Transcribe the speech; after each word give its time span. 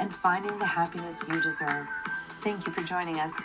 and 0.00 0.14
finding 0.14 0.58
the 0.58 0.66
happiness 0.66 1.24
you 1.28 1.40
deserve. 1.40 1.86
Thank 2.42 2.66
you 2.66 2.72
for 2.72 2.82
joining 2.82 3.18
us. 3.20 3.42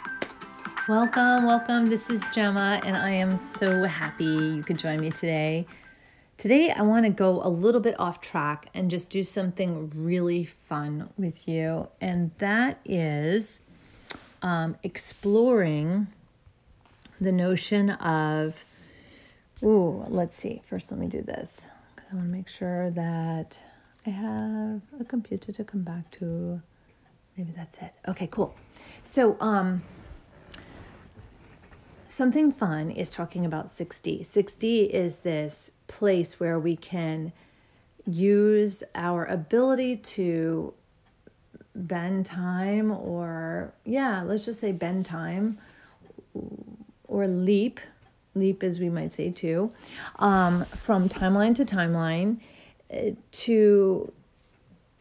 Welcome, 0.87 1.45
welcome. 1.45 1.85
This 1.85 2.09
is 2.09 2.25
Gemma, 2.33 2.81
and 2.85 2.97
I 2.97 3.11
am 3.11 3.37
so 3.37 3.83
happy 3.83 4.25
you 4.25 4.63
could 4.63 4.79
join 4.79 4.99
me 4.99 5.11
today. 5.11 5.67
Today, 6.37 6.71
I 6.71 6.81
want 6.81 7.05
to 7.05 7.11
go 7.11 7.39
a 7.43 7.49
little 7.49 7.81
bit 7.81 7.99
off 7.99 8.19
track 8.19 8.67
and 8.73 8.89
just 8.89 9.09
do 9.09 9.23
something 9.23 9.91
really 9.95 10.43
fun 10.43 11.09
with 11.17 11.47
you, 11.47 11.87
and 12.01 12.31
that 12.39 12.79
is 12.83 13.61
um, 14.41 14.75
exploring 14.83 16.07
the 17.19 17.31
notion 17.31 17.91
of. 17.91 18.65
Ooh, 19.63 20.03
let's 20.07 20.35
see. 20.35 20.63
First, 20.65 20.91
let 20.91 20.99
me 20.99 21.05
do 21.05 21.21
this 21.21 21.67
because 21.95 22.09
I 22.11 22.15
want 22.15 22.29
to 22.29 22.35
make 22.35 22.47
sure 22.47 22.89
that 22.89 23.59
I 24.05 24.09
have 24.09 24.81
a 24.99 25.03
computer 25.03 25.51
to 25.51 25.63
come 25.63 25.83
back 25.83 26.09
to. 26.19 26.61
Maybe 27.37 27.53
that's 27.55 27.77
it. 27.77 27.93
Okay, 28.07 28.27
cool. 28.27 28.55
So, 29.03 29.37
um, 29.39 29.83
something 32.07 32.51
fun 32.51 32.91
is 32.91 33.11
talking 33.11 33.45
about 33.45 33.67
6D. 33.67 34.21
6D 34.21 34.89
is 34.89 35.17
this 35.17 35.71
place 35.87 36.39
where 36.39 36.59
we 36.59 36.75
can 36.75 37.31
use 38.05 38.83
our 38.95 39.25
ability 39.25 39.95
to 39.95 40.73
bend 41.75 42.25
time 42.25 42.91
or, 42.91 43.73
yeah, 43.85 44.23
let's 44.23 44.45
just 44.45 44.59
say 44.59 44.71
bend 44.71 45.05
time 45.05 45.57
or 47.07 47.27
leap, 47.27 47.79
leap 48.35 48.63
as 48.63 48.79
we 48.79 48.89
might 48.89 49.11
say 49.11 49.29
too, 49.29 49.71
um, 50.17 50.65
from 50.65 51.07
timeline 51.07 51.55
to 51.55 51.63
timeline 51.63 52.39
to 53.31 54.11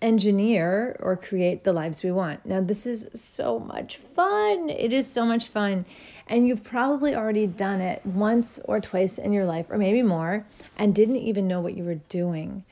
engineer 0.03 0.97
or 1.01 1.17
create 1.17 1.63
the 1.63 1.73
lives 1.73 2.03
we 2.03 2.11
want. 2.11 2.45
Now, 2.47 2.61
this 2.61 2.87
is 2.87 3.09
so 3.15 3.59
much 3.59 3.97
fun. 3.97 4.71
It 4.71 4.93
is 4.93 5.07
so 5.07 5.25
much 5.25 5.49
fun. 5.49 5.85
And 6.27 6.47
you've 6.47 6.65
probably 6.65 7.15
already 7.15 7.47
done 7.47 7.81
it 7.81 8.05
once 8.07 8.59
or 8.65 8.81
twice 8.81 9.19
in 9.19 9.33
your 9.33 9.45
life, 9.45 9.67
or 9.69 9.79
maybe 9.79 10.03
more, 10.03 10.47
and 10.79 10.95
didn't 10.95 11.17
even 11.17 11.49
know 11.49 11.61
what 11.61 11.77
you 11.77 11.85
were 11.85 11.97
doing. 12.09 12.65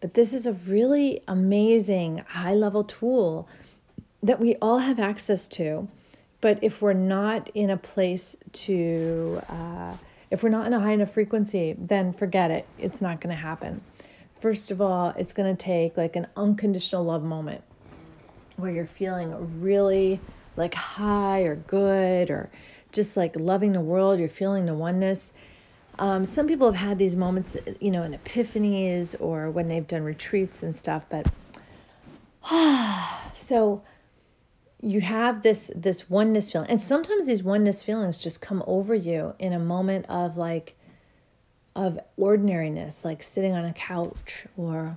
But 0.00 0.14
this 0.14 0.34
is 0.34 0.46
a 0.46 0.52
really 0.52 1.22
amazing 1.28 2.24
high 2.28 2.54
level 2.54 2.84
tool 2.84 3.48
that 4.22 4.40
we 4.40 4.56
all 4.56 4.78
have 4.78 4.98
access 4.98 5.48
to. 5.48 5.88
But 6.40 6.58
if 6.62 6.82
we're 6.82 6.92
not 6.92 7.48
in 7.54 7.70
a 7.70 7.76
place 7.76 8.36
to, 8.52 9.40
uh, 9.48 9.94
if 10.30 10.42
we're 10.42 10.50
not 10.50 10.66
in 10.66 10.74
a 10.74 10.80
high 10.80 10.92
enough 10.92 11.12
frequency, 11.12 11.74
then 11.78 12.12
forget 12.12 12.50
it. 12.50 12.66
It's 12.78 13.00
not 13.00 13.20
going 13.20 13.34
to 13.34 13.40
happen. 13.40 13.80
First 14.44 14.70
of 14.70 14.82
all, 14.82 15.14
it's 15.16 15.32
going 15.32 15.56
to 15.56 15.64
take 15.64 15.96
like 15.96 16.16
an 16.16 16.26
unconditional 16.36 17.02
love 17.02 17.24
moment 17.24 17.62
where 18.56 18.70
you're 18.70 18.84
feeling 18.84 19.62
really 19.62 20.20
like 20.54 20.74
high 20.74 21.44
or 21.44 21.56
good 21.56 22.28
or 22.28 22.50
just 22.92 23.16
like 23.16 23.36
loving 23.36 23.72
the 23.72 23.80
world, 23.80 24.18
you're 24.18 24.28
feeling 24.28 24.66
the 24.66 24.74
oneness. 24.74 25.32
Um, 25.98 26.26
some 26.26 26.46
people 26.46 26.70
have 26.70 26.88
had 26.88 26.98
these 26.98 27.16
moments, 27.16 27.56
you 27.80 27.90
know, 27.90 28.02
in 28.02 28.12
epiphanies 28.12 29.18
or 29.18 29.50
when 29.50 29.68
they've 29.68 29.86
done 29.86 30.02
retreats 30.02 30.62
and 30.62 30.76
stuff, 30.76 31.06
but 31.08 31.26
so 33.34 33.82
you 34.82 35.00
have 35.00 35.42
this 35.42 35.70
this 35.74 36.10
oneness 36.10 36.52
feeling 36.52 36.68
and 36.68 36.82
sometimes 36.82 37.26
these 37.26 37.42
oneness 37.42 37.82
feelings 37.82 38.18
just 38.18 38.42
come 38.42 38.62
over 38.66 38.94
you 38.94 39.34
in 39.38 39.54
a 39.54 39.58
moment 39.58 40.04
of 40.10 40.36
like 40.36 40.76
of 41.76 41.98
ordinariness 42.16 43.04
like 43.04 43.22
sitting 43.22 43.52
on 43.52 43.64
a 43.64 43.72
couch 43.72 44.46
or 44.56 44.96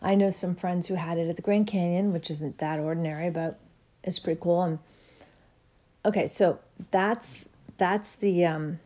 i 0.00 0.14
know 0.14 0.30
some 0.30 0.54
friends 0.54 0.86
who 0.86 0.94
had 0.94 1.18
it 1.18 1.28
at 1.28 1.36
the 1.36 1.42
grand 1.42 1.66
canyon 1.66 2.12
which 2.12 2.30
isn't 2.30 2.58
that 2.58 2.78
ordinary 2.78 3.28
but 3.30 3.58
it's 4.08 4.18
pretty 4.18 4.40
cool. 4.40 4.62
And 4.62 4.78
okay 6.04 6.26
so 6.26 6.58
that's 6.90 7.48
that's 7.76 8.14
the 8.16 8.44
um 8.44 8.80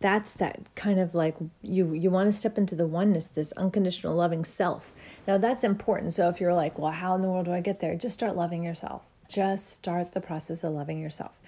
that's 0.00 0.32
that 0.34 0.58
kind 0.74 0.98
of 0.98 1.14
like 1.14 1.36
you 1.62 1.92
you 1.92 2.10
want 2.10 2.26
to 2.26 2.32
step 2.36 2.56
into 2.56 2.74
the 2.74 2.86
oneness 2.86 3.26
this 3.26 3.52
unconditional 3.52 4.14
loving 4.14 4.44
self. 4.44 4.92
Now 5.26 5.38
that's 5.38 5.64
important. 5.64 6.12
So 6.12 6.28
if 6.28 6.40
you're 6.40 6.54
like 6.54 6.78
well 6.78 6.92
how 6.92 7.14
in 7.14 7.20
the 7.20 7.28
world 7.28 7.46
do 7.46 7.52
i 7.52 7.60
get 7.60 7.80
there? 7.80 7.94
Just 7.94 8.14
start 8.14 8.36
loving 8.36 8.64
yourself. 8.64 9.06
Just 9.28 9.70
start 9.70 10.12
the 10.12 10.20
process 10.20 10.64
of 10.64 10.72
loving 10.72 11.00
yourself 11.00 11.38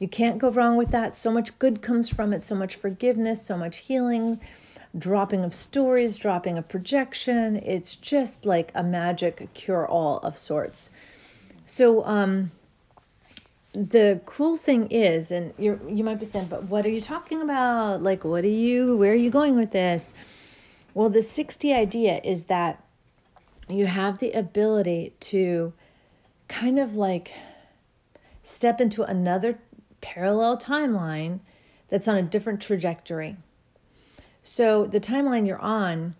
you 0.00 0.08
can't 0.08 0.38
go 0.38 0.50
wrong 0.50 0.76
with 0.76 0.90
that 0.90 1.14
so 1.14 1.30
much 1.30 1.56
good 1.60 1.80
comes 1.80 2.08
from 2.08 2.32
it 2.32 2.42
so 2.42 2.56
much 2.56 2.74
forgiveness 2.74 3.46
so 3.46 3.56
much 3.56 3.78
healing 3.78 4.40
dropping 4.98 5.44
of 5.44 5.54
stories 5.54 6.18
dropping 6.18 6.58
of 6.58 6.68
projection 6.68 7.56
it's 7.56 7.94
just 7.94 8.44
like 8.44 8.72
a 8.74 8.82
magic 8.82 9.48
cure 9.54 9.86
all 9.86 10.18
of 10.18 10.36
sorts 10.36 10.90
so 11.64 12.04
um 12.04 12.50
the 13.72 14.20
cool 14.26 14.56
thing 14.56 14.88
is, 14.90 15.30
and 15.30 15.54
you 15.58 15.80
you 15.88 16.02
might 16.02 16.18
be 16.18 16.24
saying, 16.24 16.46
but 16.46 16.64
what 16.64 16.84
are 16.84 16.90
you 16.90 17.00
talking 17.00 17.40
about? 17.40 18.02
Like, 18.02 18.24
what 18.24 18.44
are 18.44 18.48
you? 18.48 18.96
Where 18.96 19.12
are 19.12 19.16
you 19.16 19.30
going 19.30 19.56
with 19.56 19.70
this? 19.70 20.12
Well, 20.92 21.08
the 21.08 21.20
6D 21.20 21.74
idea 21.74 22.20
is 22.24 22.44
that 22.44 22.82
you 23.68 23.86
have 23.86 24.18
the 24.18 24.32
ability 24.32 25.14
to 25.20 25.72
kind 26.48 26.80
of 26.80 26.96
like 26.96 27.32
step 28.42 28.80
into 28.80 29.04
another 29.04 29.58
parallel 30.00 30.56
timeline 30.56 31.40
that's 31.88 32.08
on 32.08 32.16
a 32.16 32.22
different 32.22 32.60
trajectory. 32.60 33.36
So 34.42 34.86
the 34.86 35.00
timeline 35.00 35.46
you're 35.46 35.58
on 35.58 36.14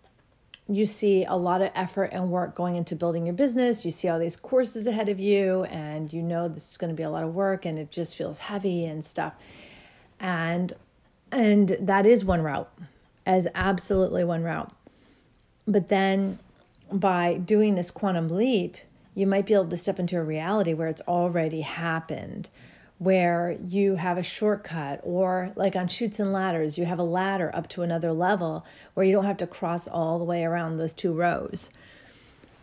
you 0.70 0.86
see 0.86 1.24
a 1.24 1.34
lot 1.34 1.60
of 1.60 1.70
effort 1.74 2.10
and 2.12 2.30
work 2.30 2.54
going 2.54 2.76
into 2.76 2.94
building 2.94 3.26
your 3.26 3.34
business. 3.34 3.84
You 3.84 3.90
see 3.90 4.08
all 4.08 4.20
these 4.20 4.36
courses 4.36 4.86
ahead 4.86 5.08
of 5.08 5.18
you, 5.18 5.64
and 5.64 6.12
you 6.12 6.22
know 6.22 6.46
this 6.46 6.70
is 6.70 6.76
going 6.76 6.90
to 6.90 6.96
be 6.96 7.02
a 7.02 7.10
lot 7.10 7.24
of 7.24 7.34
work, 7.34 7.66
and 7.66 7.76
it 7.76 7.90
just 7.90 8.16
feels 8.16 8.38
heavy 8.38 8.84
and 8.84 9.04
stuff. 9.04 9.34
And 10.20 10.72
and 11.32 11.76
that 11.80 12.06
is 12.06 12.24
one 12.24 12.42
route, 12.42 12.70
as 13.26 13.48
absolutely 13.54 14.22
one 14.22 14.44
route. 14.44 14.72
But 15.66 15.88
then 15.88 16.38
by 16.92 17.34
doing 17.34 17.74
this 17.74 17.90
quantum 17.90 18.28
leap, 18.28 18.76
you 19.14 19.26
might 19.26 19.46
be 19.46 19.54
able 19.54 19.68
to 19.68 19.76
step 19.76 19.98
into 19.98 20.18
a 20.18 20.22
reality 20.22 20.72
where 20.72 20.88
it's 20.88 21.02
already 21.02 21.62
happened 21.62 22.48
where 23.00 23.56
you 23.66 23.94
have 23.94 24.18
a 24.18 24.22
shortcut, 24.22 25.00
or 25.02 25.52
like 25.56 25.74
on 25.74 25.88
Chutes 25.88 26.20
and 26.20 26.34
Ladders, 26.34 26.76
you 26.76 26.84
have 26.84 26.98
a 26.98 27.02
ladder 27.02 27.50
up 27.54 27.66
to 27.70 27.80
another 27.80 28.12
level 28.12 28.66
where 28.92 29.06
you 29.06 29.12
don't 29.12 29.24
have 29.24 29.38
to 29.38 29.46
cross 29.46 29.88
all 29.88 30.18
the 30.18 30.24
way 30.24 30.44
around 30.44 30.76
those 30.76 30.92
two 30.92 31.14
rows. 31.14 31.70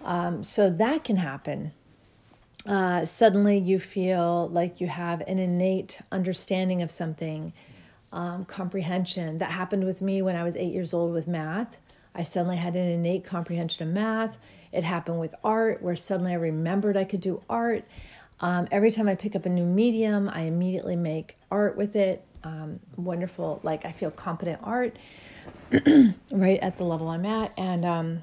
Um, 0.06 0.44
so 0.44 0.70
that 0.70 1.04
can 1.04 1.18
happen. 1.18 1.72
Uh, 2.68 3.04
suddenly, 3.04 3.58
you 3.58 3.80
feel 3.80 4.48
like 4.50 4.80
you 4.80 4.86
have 4.86 5.22
an 5.22 5.40
innate 5.40 6.02
understanding 6.12 6.84
of 6.84 6.92
something, 6.92 7.52
um, 8.14 8.46
comprehension. 8.46 9.40
That 9.40 9.50
happened 9.50 9.86
with 9.86 10.04
me 10.04 10.22
when 10.22 10.36
I 10.36 10.44
was 10.44 10.56
eight 10.56 10.72
years 10.72 10.94
old 10.94 11.14
with 11.14 11.28
math. 11.28 11.80
I 12.14 12.22
suddenly 12.22 12.58
had 12.58 12.76
an 12.76 12.86
innate 12.86 13.24
comprehension 13.24 13.88
of 13.88 13.94
math. 13.94 14.38
It 14.72 14.84
happened 14.84 15.20
with 15.20 15.34
art, 15.44 15.82
where 15.82 15.96
suddenly 15.96 16.34
I 16.34 16.36
remembered 16.36 16.96
I 16.96 17.06
could 17.06 17.22
do 17.22 17.42
art. 17.50 17.86
Um, 18.40 18.68
every 18.72 18.92
time 18.92 19.08
I 19.08 19.16
pick 19.16 19.36
up 19.36 19.46
a 19.46 19.50
new 19.50 19.66
medium, 19.66 20.30
I 20.30 20.42
immediately 20.42 20.96
make 20.96 21.38
art 21.50 21.76
with 21.76 21.96
it. 21.96 22.24
Um, 22.44 22.80
wonderful, 22.96 23.60
like 23.64 23.84
I 23.86 23.92
feel 23.92 24.12
competent 24.12 24.60
art 24.64 24.98
right 26.32 26.60
at 26.60 26.78
the 26.78 26.84
level 26.84 27.08
I'm 27.08 27.26
at, 27.26 27.52
and 27.58 27.84
um, 27.84 28.22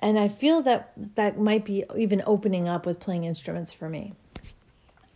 and 0.00 0.18
I 0.18 0.28
feel 0.28 0.62
that 0.62 0.92
that 1.14 1.38
might 1.38 1.64
be 1.64 1.84
even 1.96 2.22
opening 2.26 2.68
up 2.68 2.86
with 2.86 2.98
playing 2.98 3.24
instruments 3.24 3.72
for 3.72 3.88
me. 3.88 4.14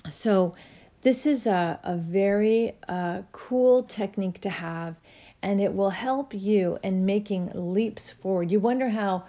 So, 0.08 0.55
this 1.02 1.26
is 1.26 1.46
a 1.46 1.81
a 1.82 1.96
very 1.96 2.76
uh, 2.88 3.23
cool 3.32 3.82
technique 3.82 4.40
to 4.40 4.50
have, 4.50 5.00
and 5.43 5.61
it 5.61 5.75
will 5.75 5.90
help 5.90 6.32
you 6.32 6.78
in 6.85 7.05
making 7.05 7.50
leaps 7.52 8.11
forward. 8.11 8.50
You 8.50 8.61
wonder 8.61 8.90
how 8.90 9.25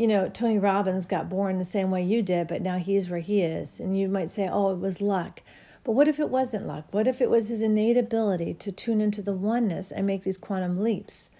you 0.00 0.06
know, 0.06 0.30
Tony 0.30 0.58
Robbins 0.58 1.04
got 1.04 1.28
born 1.28 1.58
the 1.58 1.64
same 1.64 1.90
way 1.90 2.02
you 2.02 2.22
did, 2.22 2.48
but 2.48 2.62
now 2.62 2.78
he's 2.78 3.10
where 3.10 3.20
he 3.20 3.42
is. 3.42 3.78
And 3.78 3.98
you 3.98 4.08
might 4.08 4.30
say, 4.30 4.48
oh, 4.50 4.72
it 4.72 4.78
was 4.78 5.02
luck. 5.02 5.42
But 5.84 5.92
what 5.92 6.08
if 6.08 6.18
it 6.18 6.30
wasn't 6.30 6.66
luck? 6.66 6.86
What 6.90 7.06
if 7.06 7.20
it 7.20 7.28
was 7.28 7.50
his 7.50 7.60
innate 7.60 7.98
ability 7.98 8.54
to 8.54 8.72
tune 8.72 9.02
into 9.02 9.20
the 9.20 9.34
oneness 9.34 9.92
and 9.92 10.06
make 10.06 10.24
these 10.24 10.38
quantum 10.38 10.82
leaps? 10.82 11.30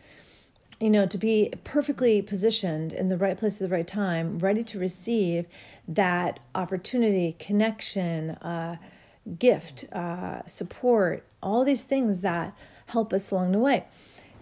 you 0.79 0.89
know, 0.89 1.05
to 1.05 1.19
be 1.19 1.53
perfectly 1.63 2.23
positioned 2.23 2.95
in 2.95 3.09
the 3.09 3.17
right 3.19 3.37
place 3.37 3.61
at 3.61 3.69
the 3.69 3.75
right 3.75 3.87
time, 3.87 4.39
ready 4.39 4.65
to 4.65 4.79
receive 4.79 5.47
that 5.87 6.41
opportunity, 6.55 7.37
connection, 7.39 8.31
uh, 8.31 8.77
gift, 9.39 9.85
uh, 9.93 10.41
support, 10.47 11.27
all 11.43 11.65
these 11.65 11.85
things 11.85 12.23
that 12.23 12.55
help 12.87 13.13
us 13.13 13.31
along 13.31 13.53
the 13.53 13.59
way. 13.59 13.85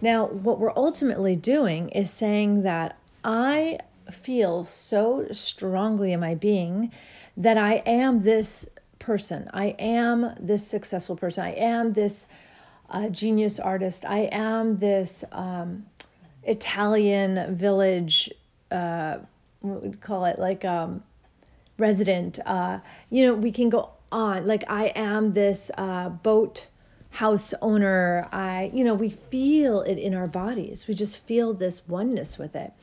Now, 0.01 0.27
what 0.27 0.59
we're 0.59 0.75
ultimately 0.77 1.35
doing 1.35 1.89
is 1.89 2.09
saying 2.09 2.63
that 2.63 2.97
I 3.21 3.79
feel 4.11 4.63
so 4.63 5.27
strongly 5.31 6.13
in 6.13 6.19
my 6.19 6.35
being 6.35 6.91
that 7.37 7.57
I 7.57 7.75
am 7.85 8.19
this 8.19 8.67
person. 8.99 9.49
I 9.53 9.67
am 9.79 10.35
this 10.39 10.65
successful 10.65 11.15
person. 11.15 11.43
I 11.43 11.51
am 11.51 11.93
this 11.93 12.27
uh, 12.89 13.09
genius 13.09 13.59
artist. 13.59 14.05
I 14.05 14.29
am 14.31 14.77
this 14.77 15.23
um, 15.31 15.85
Italian 16.43 17.55
village, 17.55 18.31
uh, 18.71 19.19
what 19.61 19.83
would 19.83 20.01
call 20.01 20.25
it, 20.25 20.39
like 20.39 20.65
um, 20.65 21.03
resident. 21.77 22.39
Uh, 22.45 22.79
you 23.09 23.25
know, 23.25 23.33
we 23.33 23.51
can 23.51 23.69
go 23.69 23.89
on. 24.11 24.45
Like 24.45 24.63
I 24.67 24.87
am 24.95 25.33
this 25.33 25.71
uh, 25.77 26.09
boat 26.09 26.67
house 27.11 27.53
owner. 27.61 28.27
I, 28.31 28.71
you 28.73 28.83
know, 28.83 28.93
we 28.93 29.09
feel 29.09 29.81
it 29.81 29.97
in 29.97 30.13
our 30.13 30.27
bodies. 30.27 30.87
We 30.87 30.93
just 30.93 31.17
feel 31.17 31.53
this 31.53 31.87
oneness 31.87 32.37
with 32.37 32.55
it. 32.55 32.73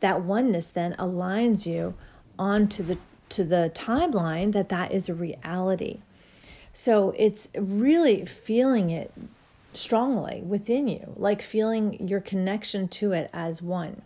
That 0.00 0.22
oneness 0.22 0.68
then 0.68 0.94
aligns 0.98 1.66
you 1.66 1.94
onto 2.38 2.82
the 2.82 2.98
to 3.28 3.44
the 3.44 3.72
timeline 3.74 4.52
that 4.52 4.68
that 4.68 4.92
is 4.92 5.08
a 5.08 5.14
reality. 5.14 6.00
So 6.72 7.14
it's 7.16 7.48
really 7.56 8.24
feeling 8.24 8.90
it 8.90 9.12
strongly 9.72 10.42
within 10.42 10.86
you, 10.86 11.14
like 11.16 11.42
feeling 11.42 12.06
your 12.06 12.20
connection 12.20 12.88
to 12.88 13.12
it 13.12 13.30
as 13.32 13.60
one. 13.60 14.02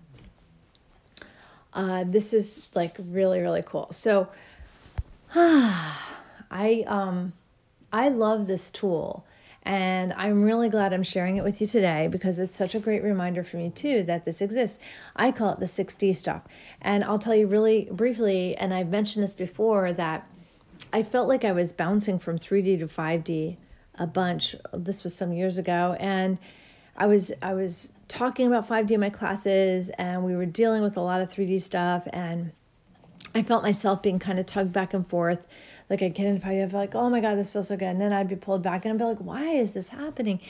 Uh, 1.72 2.04
this 2.04 2.32
is 2.32 2.70
like 2.74 2.96
really 2.98 3.40
really 3.40 3.62
cool. 3.64 3.88
So 3.90 4.28
ah, 5.34 6.16
I 6.50 6.84
um 6.86 7.32
I 7.92 8.08
love 8.08 8.46
this 8.46 8.70
tool 8.70 9.24
and 9.70 10.12
I'm 10.14 10.42
really 10.42 10.68
glad 10.68 10.92
I'm 10.92 11.04
sharing 11.04 11.36
it 11.36 11.44
with 11.44 11.60
you 11.60 11.66
today 11.68 12.08
because 12.08 12.40
it's 12.40 12.52
such 12.52 12.74
a 12.74 12.80
great 12.80 13.04
reminder 13.04 13.44
for 13.44 13.56
me 13.56 13.70
too 13.70 14.02
that 14.02 14.24
this 14.24 14.42
exists. 14.42 14.82
I 15.14 15.30
call 15.30 15.52
it 15.52 15.60
the 15.60 15.66
6D 15.66 16.16
stuff. 16.16 16.42
And 16.82 17.04
I'll 17.04 17.20
tell 17.20 17.36
you 17.36 17.46
really 17.46 17.88
briefly 17.92 18.56
and 18.56 18.74
I've 18.74 18.88
mentioned 18.88 19.22
this 19.22 19.34
before 19.34 19.92
that 19.92 20.28
I 20.92 21.04
felt 21.04 21.28
like 21.28 21.44
I 21.44 21.52
was 21.52 21.70
bouncing 21.70 22.18
from 22.18 22.36
3D 22.36 22.80
to 22.80 22.88
5D 22.88 23.58
a 23.94 24.08
bunch. 24.08 24.56
This 24.72 25.04
was 25.04 25.14
some 25.14 25.32
years 25.32 25.56
ago, 25.56 25.96
and 26.00 26.38
I 26.96 27.06
was 27.06 27.32
I 27.40 27.54
was 27.54 27.92
talking 28.08 28.48
about 28.48 28.66
5D 28.66 28.90
in 28.90 29.00
my 29.00 29.10
classes, 29.10 29.90
and 29.90 30.24
we 30.24 30.34
were 30.34 30.46
dealing 30.46 30.82
with 30.82 30.96
a 30.96 31.00
lot 31.00 31.20
of 31.20 31.30
3D 31.30 31.60
stuff, 31.62 32.08
and 32.12 32.50
I 33.34 33.42
felt 33.42 33.62
myself 33.62 34.02
being 34.02 34.18
kind 34.18 34.38
of 34.38 34.46
tugged 34.46 34.72
back 34.72 34.92
and 34.92 35.06
forth. 35.06 35.46
Like 35.88 36.00
get 36.00 36.18
into 36.20 36.44
5D, 36.44 36.62
I'd 36.62 36.70
be 36.70 36.76
like, 36.76 36.94
oh 36.94 37.10
my 37.10 37.20
God, 37.20 37.36
this 37.36 37.52
feels 37.52 37.68
so 37.68 37.76
good. 37.76 37.86
And 37.86 38.00
then 38.00 38.12
I'd 38.12 38.28
be 38.28 38.36
pulled 38.36 38.62
back 38.62 38.84
and 38.84 38.92
I'd 38.94 38.98
be 38.98 39.04
like, 39.04 39.18
why 39.18 39.50
is 39.50 39.74
this 39.74 39.88
happening? 39.88 40.40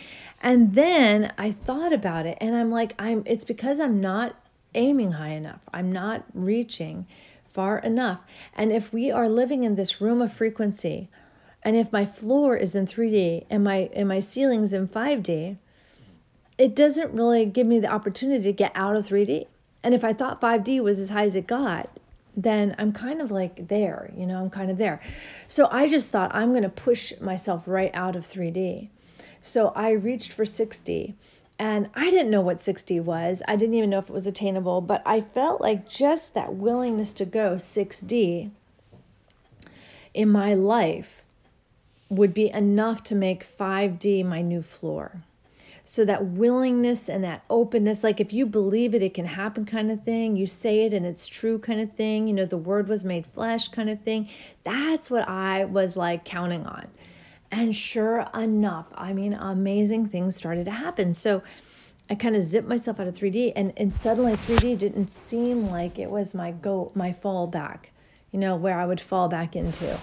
And 0.43 0.75
then 0.75 1.33
I 1.39 1.51
thought 1.51 1.93
about 1.93 2.27
it 2.27 2.39
and 2.41 2.55
I'm 2.55 2.71
like, 2.71 2.95
I'm 2.99 3.23
it's 3.27 3.45
because 3.45 3.81
I'm 3.81 4.01
not 4.01 4.37
aiming 4.75 5.13
high 5.13 5.31
enough. 5.31 5.61
I'm 5.73 5.91
not 5.91 6.25
reaching 6.35 7.07
far 7.45 7.79
enough. 7.79 8.25
And 8.55 8.71
if 8.71 8.93
we 8.93 9.11
are 9.11 9.29
living 9.29 9.65
in 9.65 9.75
this 9.75 10.01
room 10.01 10.21
of 10.21 10.33
frequency 10.33 11.09
and 11.63 11.77
if 11.77 11.93
my 11.93 12.07
floor 12.07 12.57
is 12.57 12.75
in 12.75 12.87
3D 12.87 13.47
and 13.51 13.65
my 13.65 13.91
and 13.95 14.09
my 14.09 14.21
ceiling's 14.21 14.73
in 14.73 14.89
5D, 14.89 15.57
it 16.59 16.75
doesn't 16.75 17.13
really 17.13 17.47
give 17.47 17.67
me 17.67 17.79
the 17.79 17.91
opportunity 17.91 18.45
to 18.45 18.53
get 18.53 18.73
out 18.75 18.97
of 18.97 19.05
3D. 19.05 19.47
And 19.83 19.95
if 19.95 20.05
I 20.05 20.13
thought 20.13 20.41
5D 20.41 20.83
was 20.83 21.01
as 21.01 21.09
high 21.09 21.25
as 21.25 21.35
it 21.35 21.47
got, 21.47 22.00
then 22.37 22.75
I'm 22.79 22.93
kind 22.93 23.21
of 23.21 23.31
like 23.31 23.69
there, 23.69 24.13
you 24.17 24.27
know, 24.27 24.41
I'm 24.41 24.51
kind 24.51 24.71
of 24.71 24.77
there. 24.77 25.01
So 25.49 25.69
I 25.71 25.89
just 25.89 26.11
thought 26.11 26.35
I'm 26.35 26.51
going 26.51 26.63
to 26.63 26.69
push 26.69 27.13
myself 27.21 27.65
right 27.67 27.91
out 27.95 28.17
of 28.17 28.25
3D. 28.25 28.89
So 29.41 29.69
I 29.75 29.91
reached 29.93 30.33
for 30.33 30.45
6D 30.45 31.15
and 31.59 31.91
I 31.95 32.11
didn't 32.11 32.31
know 32.31 32.41
what 32.41 32.59
6D 32.59 33.03
was. 33.03 33.43
I 33.47 33.57
didn't 33.57 33.75
even 33.75 33.91
know 33.91 33.99
if 33.99 34.09
it 34.09 34.13
was 34.13 34.27
attainable, 34.27 34.81
but 34.81 35.03
I 35.05 35.21
felt 35.21 35.61
like 35.61 35.89
just 35.89 36.35
that 36.35 36.55
willingness 36.55 37.13
to 37.15 37.25
go 37.25 37.57
6D 37.57 38.51
in 40.15 40.29
my 40.29 40.55
life 40.55 41.25
would 42.09 42.35
be 42.35 42.51
enough 42.51 43.03
to 43.05 43.15
make 43.15 43.47
5D 43.47 44.25
my 44.25 44.43
new 44.43 44.63
floor. 44.63 45.23
So 45.91 46.05
that 46.05 46.25
willingness 46.25 47.09
and 47.09 47.25
that 47.25 47.43
openness, 47.51 48.05
like 48.05 48.21
if 48.21 48.33
you 48.33 48.47
believe 48.47 48.95
it, 48.95 49.03
it 49.03 49.13
can 49.13 49.25
happen 49.25 49.65
kind 49.65 49.91
of 49.91 50.05
thing, 50.05 50.37
you 50.37 50.47
say 50.47 50.83
it 50.85 50.93
and 50.93 51.05
it's 51.05 51.27
true 51.27 51.59
kind 51.59 51.81
of 51.81 51.91
thing, 51.93 52.29
you 52.29 52.33
know, 52.33 52.45
the 52.45 52.57
word 52.57 52.87
was 52.87 53.03
made 53.03 53.27
flesh 53.27 53.67
kind 53.67 53.91
of 53.91 54.01
thing. 54.01 54.29
That's 54.63 55.11
what 55.11 55.29
I 55.29 55.65
was 55.65 55.97
like 55.97 56.25
counting 56.25 56.65
on. 56.65 56.87
And 57.51 57.75
sure 57.75 58.29
enough, 58.33 58.93
I 58.95 59.13
mean, 59.13 59.35
amazing 59.35 60.07
things 60.07 60.37
started 60.37 60.67
to 60.67 60.71
happen. 60.71 61.13
So 61.13 61.43
I 62.09 62.15
kind 62.15 62.37
of 62.37 62.45
zipped 62.45 62.69
myself 62.69 63.01
out 63.01 63.09
of 63.09 63.15
3D 63.15 63.55
and, 63.57 63.73
and 63.77 63.93
suddenly 63.93 64.35
3D 64.35 64.79
didn't 64.79 65.11
seem 65.11 65.71
like 65.71 65.99
it 65.99 66.09
was 66.09 66.35
my 66.35 66.53
go 66.53 66.93
my 66.95 67.13
fall 67.13 67.49
back, 67.49 67.91
you 68.31 68.39
know, 68.39 68.55
where 68.55 68.79
I 68.79 68.87
would 68.87 69.01
fall 69.01 69.29
back 69.29 69.57
into. 69.57 69.99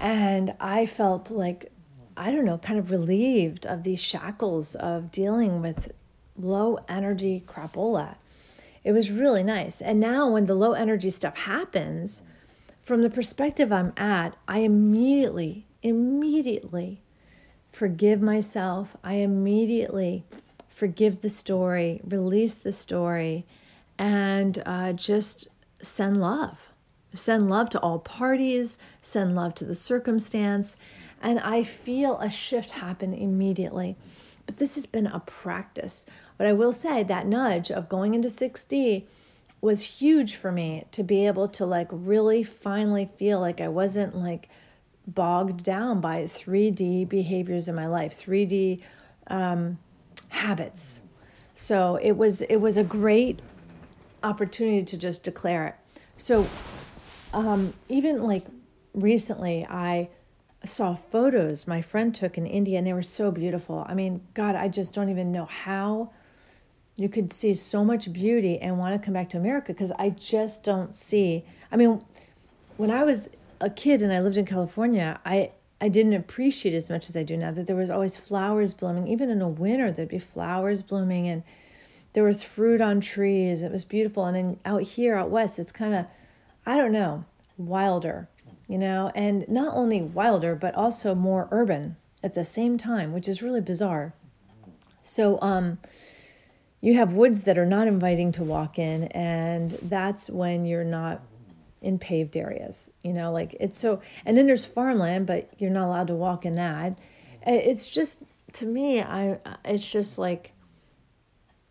And 0.00 0.54
I 0.60 0.86
felt 0.86 1.32
like, 1.32 1.72
I 2.16 2.30
don't 2.30 2.44
know, 2.44 2.58
kind 2.58 2.78
of 2.78 2.90
relieved 2.90 3.66
of 3.66 3.82
these 3.82 4.02
shackles 4.02 4.74
of 4.74 5.10
dealing 5.10 5.60
with 5.60 5.92
low 6.36 6.78
energy 6.88 7.42
crapola. 7.46 8.16
It 8.82 8.92
was 8.92 9.10
really 9.10 9.42
nice. 9.42 9.80
And 9.80 9.98
now, 9.98 10.30
when 10.30 10.46
the 10.46 10.54
low 10.54 10.72
energy 10.72 11.10
stuff 11.10 11.36
happens, 11.36 12.22
from 12.82 13.02
the 13.02 13.10
perspective 13.10 13.72
I'm 13.72 13.92
at, 13.96 14.36
I 14.46 14.58
immediately, 14.58 15.66
immediately 15.82 17.00
forgive 17.72 18.20
myself. 18.20 18.96
I 19.02 19.14
immediately 19.14 20.24
forgive 20.68 21.22
the 21.22 21.30
story, 21.30 22.00
release 22.04 22.56
the 22.56 22.72
story, 22.72 23.46
and 23.98 24.62
uh, 24.66 24.92
just 24.92 25.48
send 25.80 26.20
love. 26.20 26.68
Send 27.14 27.48
love 27.48 27.70
to 27.70 27.80
all 27.80 28.00
parties, 28.00 28.76
send 29.00 29.34
love 29.34 29.54
to 29.56 29.64
the 29.64 29.74
circumstance, 29.74 30.76
and 31.22 31.40
I 31.40 31.62
feel 31.62 32.18
a 32.18 32.30
shift 32.30 32.72
happen 32.72 33.14
immediately. 33.14 33.96
But 34.46 34.58
this 34.58 34.74
has 34.74 34.86
been 34.86 35.06
a 35.06 35.20
practice. 35.20 36.04
But 36.36 36.46
I 36.46 36.52
will 36.52 36.72
say 36.72 37.02
that 37.02 37.26
nudge 37.26 37.70
of 37.70 37.88
going 37.88 38.14
into 38.14 38.28
6D 38.28 39.04
was 39.60 39.82
huge 39.82 40.36
for 40.36 40.52
me 40.52 40.84
to 40.90 41.02
be 41.02 41.26
able 41.26 41.48
to 41.48 41.64
like 41.64 41.88
really 41.90 42.42
finally 42.42 43.08
feel 43.16 43.40
like 43.40 43.60
I 43.60 43.68
wasn't 43.68 44.14
like 44.14 44.48
bogged 45.06 45.62
down 45.64 46.00
by 46.00 46.24
3D 46.24 47.08
behaviors 47.08 47.68
in 47.68 47.74
my 47.74 47.86
life, 47.86 48.12
3D 48.12 48.82
um, 49.28 49.78
habits. 50.28 51.00
So 51.54 51.98
it 52.02 52.12
was 52.12 52.42
it 52.42 52.56
was 52.56 52.76
a 52.76 52.84
great 52.84 53.40
opportunity 54.22 54.84
to 54.84 54.98
just 54.98 55.22
declare 55.22 55.66
it. 55.68 55.74
So 56.16 56.46
um, 57.32 57.72
even 57.88 58.22
like 58.22 58.44
recently, 58.92 59.66
I 59.68 60.10
saw 60.64 60.94
photos 60.94 61.66
my 61.66 61.82
friend 61.82 62.14
took 62.14 62.38
in 62.38 62.46
India 62.46 62.78
and 62.78 62.86
they 62.86 62.92
were 62.92 63.02
so 63.02 63.30
beautiful. 63.30 63.84
I 63.88 63.94
mean, 63.94 64.22
God, 64.34 64.54
I 64.54 64.68
just 64.68 64.94
don't 64.94 65.08
even 65.08 65.32
know 65.32 65.46
how 65.46 66.10
you 66.96 67.08
could 67.08 67.32
see 67.32 67.54
so 67.54 67.84
much 67.84 68.12
beauty 68.12 68.58
and 68.58 68.78
want 68.78 69.00
to 69.00 69.04
come 69.04 69.14
back 69.14 69.28
to 69.30 69.36
America 69.36 69.72
because 69.72 69.92
I 69.98 70.10
just 70.10 70.62
don't 70.62 70.94
see. 70.94 71.44
I 71.72 71.76
mean, 71.76 72.04
when 72.76 72.90
I 72.90 73.04
was 73.04 73.30
a 73.60 73.70
kid 73.70 74.02
and 74.02 74.12
I 74.12 74.20
lived 74.20 74.36
in 74.36 74.46
California, 74.46 75.20
I 75.24 75.52
I 75.80 75.88
didn't 75.88 76.14
appreciate 76.14 76.74
as 76.74 76.88
much 76.88 77.08
as 77.08 77.16
I 77.16 77.24
do 77.24 77.36
now 77.36 77.50
that 77.50 77.66
there 77.66 77.76
was 77.76 77.90
always 77.90 78.16
flowers 78.16 78.74
blooming. 78.74 79.08
Even 79.08 79.28
in 79.28 79.38
the 79.38 79.48
winter, 79.48 79.90
there'd 79.90 80.08
be 80.08 80.18
flowers 80.18 80.82
blooming 80.82 81.26
and 81.28 81.42
there 82.12 82.24
was 82.24 82.42
fruit 82.42 82.80
on 82.80 83.00
trees. 83.00 83.62
It 83.62 83.72
was 83.72 83.84
beautiful. 83.84 84.24
And 84.24 84.36
then 84.36 84.60
out 84.64 84.82
here, 84.82 85.16
out 85.16 85.30
west, 85.30 85.58
it's 85.58 85.72
kind 85.72 85.94
of 85.94 86.06
I 86.64 86.76
don't 86.76 86.92
know, 86.92 87.24
wilder, 87.58 88.28
you 88.68 88.78
know, 88.78 89.12
and 89.14 89.48
not 89.48 89.74
only 89.74 90.00
wilder, 90.00 90.54
but 90.54 90.74
also 90.74 91.14
more 91.14 91.48
urban 91.50 91.96
at 92.22 92.34
the 92.34 92.44
same 92.44 92.78
time, 92.78 93.12
which 93.12 93.28
is 93.28 93.42
really 93.42 93.60
bizarre. 93.60 94.14
So, 95.02 95.38
um, 95.42 95.78
you 96.80 96.94
have 96.94 97.14
woods 97.14 97.42
that 97.42 97.58
are 97.58 97.66
not 97.66 97.88
inviting 97.88 98.32
to 98.32 98.44
walk 98.44 98.78
in, 98.78 99.04
and 99.04 99.70
that's 99.82 100.28
when 100.28 100.66
you're 100.66 100.84
not 100.84 101.22
in 101.80 101.98
paved 101.98 102.36
areas, 102.36 102.90
you 103.02 103.12
know, 103.12 103.30
like 103.30 103.54
it's 103.60 103.78
so, 103.78 104.00
and 104.24 104.36
then 104.36 104.46
there's 104.46 104.64
farmland, 104.64 105.26
but 105.26 105.50
you're 105.58 105.70
not 105.70 105.86
allowed 105.86 106.06
to 106.06 106.14
walk 106.14 106.46
in 106.46 106.54
that. 106.54 106.98
It's 107.46 107.86
just, 107.86 108.22
to 108.54 108.64
me, 108.64 109.02
I, 109.02 109.38
it's 109.66 109.90
just 109.90 110.16
like, 110.16 110.53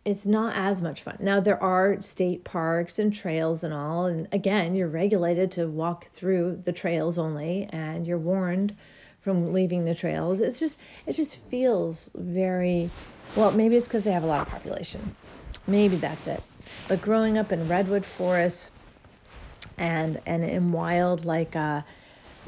it's 0.04 0.26
not 0.26 0.54
as 0.54 0.82
much 0.82 1.02
fun. 1.02 1.16
Now 1.20 1.40
there 1.40 1.60
are 1.62 2.00
state 2.00 2.44
parks 2.44 2.98
and 2.98 3.14
trails 3.14 3.64
and 3.64 3.72
all 3.72 4.06
and 4.06 4.28
again, 4.32 4.74
you're 4.74 4.88
regulated 4.88 5.50
to 5.52 5.66
walk 5.66 6.06
through 6.06 6.60
the 6.64 6.72
trails 6.72 7.16
only 7.16 7.68
and 7.70 8.06
you're 8.06 8.18
warned 8.18 8.76
from 9.22 9.52
leaving 9.52 9.86
the 9.86 9.94
trails. 9.94 10.40
It's 10.40 10.60
just 10.60 10.78
it 11.06 11.14
just 11.14 11.36
feels 11.48 12.10
very 12.14 12.90
well, 13.34 13.52
maybe 13.52 13.76
it's 13.76 13.88
cuz 13.88 14.04
they 14.04 14.12
have 14.12 14.24
a 14.24 14.26
lot 14.26 14.46
of 14.46 14.52
population. 14.52 15.16
Maybe 15.66 15.96
that's 15.96 16.26
it. 16.26 16.42
But 16.86 17.00
growing 17.00 17.38
up 17.38 17.50
in 17.50 17.66
redwood 17.66 18.04
forests 18.04 18.70
and 19.78 20.20
and 20.26 20.44
in 20.44 20.70
wild 20.72 21.24
like 21.24 21.56
uh 21.56 21.82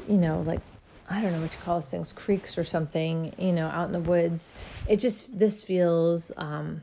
you 0.07 0.17
know 0.17 0.41
like 0.41 0.61
I 1.09 1.21
don't 1.21 1.31
know 1.31 1.41
what 1.41 1.53
you 1.53 1.59
call 1.61 1.75
those 1.75 1.89
things, 1.89 2.11
creeks 2.11 2.57
or 2.57 2.65
something, 2.65 3.33
you 3.37 3.53
know, 3.53 3.67
out 3.67 3.87
in 3.87 3.93
the 3.93 3.99
woods. 3.99 4.53
It 4.89 4.97
just 4.97 5.39
this 5.39 5.63
feels 5.63 6.31
um 6.37 6.81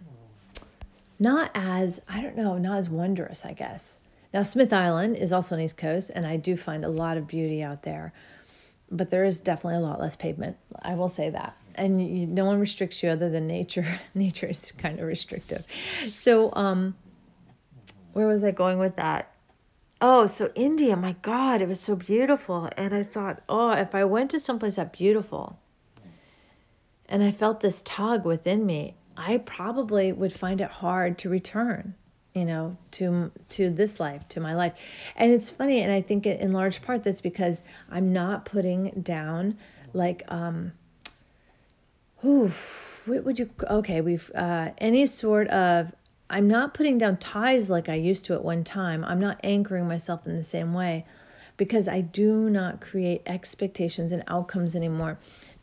not 1.18 1.50
as 1.54 2.00
I 2.08 2.20
don't 2.20 2.36
know, 2.36 2.58
not 2.58 2.78
as 2.78 2.88
wondrous, 2.88 3.44
I 3.44 3.52
guess. 3.52 3.98
Now 4.32 4.42
Smith 4.42 4.72
Island 4.72 5.16
is 5.16 5.32
also 5.32 5.54
on 5.54 5.60
East 5.60 5.76
Coast 5.76 6.10
and 6.14 6.26
I 6.26 6.36
do 6.36 6.56
find 6.56 6.84
a 6.84 6.88
lot 6.88 7.16
of 7.16 7.26
beauty 7.26 7.62
out 7.62 7.82
there. 7.82 8.12
But 8.90 9.10
there 9.10 9.24
is 9.24 9.40
definitely 9.40 9.78
a 9.78 9.86
lot 9.86 10.00
less 10.00 10.14
pavement. 10.14 10.56
I 10.82 10.94
will 10.94 11.08
say 11.08 11.30
that 11.30 11.56
and 11.76 12.00
you, 12.06 12.26
no 12.26 12.44
one 12.44 12.60
restricts 12.60 13.02
you 13.02 13.10
other 13.10 13.30
than 13.30 13.46
nature. 13.46 13.86
nature 14.14 14.46
is 14.46 14.72
kind 14.72 14.98
of 14.98 15.06
restrictive. 15.06 15.66
So, 16.08 16.52
um, 16.54 16.94
where 18.12 18.26
was 18.26 18.44
I 18.44 18.52
going 18.52 18.78
with 18.78 18.96
that? 18.96 19.30
Oh, 20.00 20.26
so 20.26 20.52
India, 20.54 20.96
my 20.96 21.16
God, 21.22 21.62
it 21.62 21.68
was 21.68 21.80
so 21.80 21.96
beautiful. 21.96 22.68
And 22.76 22.94
I 22.94 23.02
thought, 23.02 23.42
oh, 23.48 23.70
if 23.70 23.94
I 23.94 24.04
went 24.04 24.30
to 24.32 24.40
someplace 24.40 24.76
that 24.76 24.92
beautiful 24.92 25.58
and 27.08 27.22
I 27.22 27.30
felt 27.30 27.60
this 27.60 27.82
tug 27.84 28.24
within 28.24 28.66
me, 28.66 28.96
I 29.16 29.38
probably 29.38 30.12
would 30.12 30.32
find 30.32 30.60
it 30.60 30.70
hard 30.70 31.18
to 31.18 31.28
return, 31.28 31.94
you 32.34 32.44
know, 32.44 32.76
to 32.92 33.30
to 33.50 33.70
this 33.70 34.00
life, 34.00 34.28
to 34.30 34.40
my 34.40 34.54
life. 34.54 34.80
And 35.16 35.32
it's 35.32 35.50
funny, 35.50 35.80
and 35.80 35.92
I 35.92 36.00
think 36.00 36.26
in 36.26 36.52
large 36.52 36.82
part 36.82 37.04
that's 37.04 37.20
because 37.20 37.62
I'm 37.90 38.12
not 38.12 38.44
putting 38.44 38.90
down 39.02 39.56
like 39.92 40.22
um 40.28 40.72
Oof, 42.24 43.04
what 43.06 43.24
would 43.24 43.38
you 43.38 43.50
okay 43.68 44.00
we've 44.00 44.30
uh, 44.34 44.70
any 44.78 45.06
sort 45.06 45.48
of 45.48 45.92
i'm 46.30 46.48
not 46.48 46.72
putting 46.72 46.96
down 46.96 47.16
ties 47.18 47.68
like 47.68 47.88
i 47.88 47.94
used 47.94 48.24
to 48.24 48.32
at 48.32 48.42
one 48.42 48.64
time 48.64 49.04
i'm 49.04 49.20
not 49.20 49.38
anchoring 49.44 49.86
myself 49.86 50.26
in 50.26 50.36
the 50.36 50.42
same 50.42 50.72
way 50.72 51.04
because 51.56 51.86
i 51.86 52.00
do 52.00 52.48
not 52.48 52.80
create 52.80 53.20
expectations 53.26 54.10
and 54.10 54.22
outcomes 54.26 54.74
anymore 54.74 55.18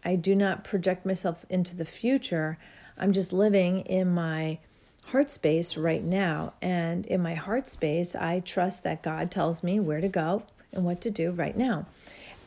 i 0.05 0.15
do 0.15 0.36
not 0.36 0.63
project 0.63 1.03
myself 1.05 1.46
into 1.50 1.75
the 1.75 1.86
future 1.86 2.60
i'm 3.01 3.12
just 3.12 3.34
living 3.34 3.81
in 3.81 4.13
my 4.13 4.58
heart 5.05 5.29
space 5.29 5.75
right 5.75 6.03
now. 6.03 6.53
And 6.62 7.05
in 7.05 7.22
my 7.22 7.34
heart 7.36 7.67
space 7.67 8.15
i 8.15 8.39
trust 8.39 8.84
that 8.84 9.03
god 9.03 9.29
tells 9.29 9.63
me 9.63 9.79
where 9.79 10.01
to 10.01 10.08
go 10.08 10.43
and 10.74 10.86
what 10.86 11.01
to 11.01 11.12
do 11.12 11.31
right 11.31 11.58
now 11.58 11.86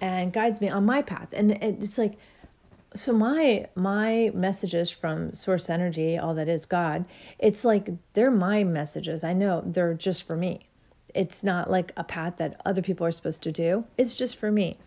and 0.00 0.32
guides 0.32 0.60
me 0.60 0.68
on 0.68 0.84
my 0.84 1.02
path. 1.02 1.28
And 1.32 1.52
it's 1.52 1.98
like 1.98 2.14
so 2.94 3.12
my 3.12 3.66
my 3.74 4.30
messages 4.34 4.90
from 4.90 5.32
source 5.32 5.68
energy 5.68 6.16
all 6.16 6.34
that 6.34 6.46
is 6.46 6.64
god 6.64 7.04
it's 7.40 7.64
like 7.64 7.90
they're 8.14 8.30
my 8.30 8.64
messages. 8.64 9.24
I 9.24 9.32
know 9.32 9.62
they're 9.66 9.94
just 9.94 10.26
for 10.26 10.36
me. 10.36 10.60
It's 11.14 11.44
not 11.44 11.70
like 11.70 11.92
a 11.96 12.04
path 12.04 12.36
that 12.38 12.60
other 12.64 12.82
people 12.82 13.06
are 13.06 13.12
supposed 13.12 13.42
to 13.42 13.52
do. 13.52 13.84
It's 13.98 14.14
just 14.14 14.36
for 14.36 14.50
me 14.50 14.78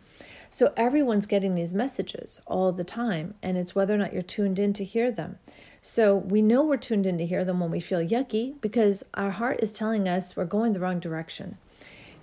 so 0.58 0.74
everyone's 0.76 1.28
getting 1.28 1.54
these 1.54 1.72
messages 1.72 2.42
all 2.48 2.72
the 2.72 2.84
time 2.84 3.36
and 3.44 3.60
it's 3.60 3.76
whether 3.76 3.94
or 3.94 3.98
not 4.00 4.12
you're 4.12 4.24
tuned 4.24 4.58
in 4.58 4.74
to 4.74 4.84
hear 4.84 5.12
them. 5.12 5.38
So 5.82 6.16
we 6.16 6.42
know 6.42 6.64
we're 6.64 6.78
tuned 6.78 7.06
in 7.06 7.20
to 7.20 7.28
hear 7.28 7.46
them 7.46 7.60
when 7.60 7.70
we 7.70 7.80
feel 7.80 8.00
yucky 8.00 8.60
because 8.60 9.04
our 9.14 9.30
heart 9.30 9.60
is 9.62 9.72
telling 9.72 10.08
us 10.08 10.36
we're 10.36 10.46
going 10.46 10.74
the 10.74 10.80
wrong 10.80 11.00
direction. 11.00 11.60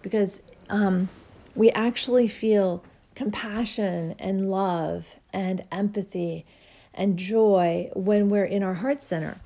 Because 0.03 0.43
um, 0.69 1.11
we 1.55 1.71
actually 1.71 2.27
feel 2.27 2.83
compassion 3.15 4.17
and 4.19 4.51
love 4.51 5.15
and 5.33 5.63
empathy 5.71 6.45
and 6.93 7.17
joy 7.17 7.89
when 7.95 8.31
we're 8.31 8.45
in 8.45 8.65
our 8.65 8.75
heart 8.75 9.01
center. 9.01 9.37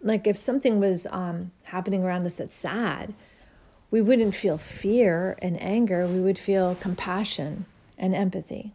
Like 0.00 0.28
if 0.28 0.36
something 0.36 0.78
was 0.78 1.04
um, 1.10 1.50
happening 1.64 2.04
around 2.04 2.24
us 2.26 2.36
that's 2.36 2.54
sad, 2.54 3.12
we 3.90 4.00
wouldn't 4.00 4.36
feel 4.36 4.56
fear 4.56 5.36
and 5.42 5.60
anger, 5.60 6.06
we 6.06 6.20
would 6.20 6.38
feel 6.38 6.76
compassion 6.76 7.66
and 7.98 8.14
empathy. 8.14 8.72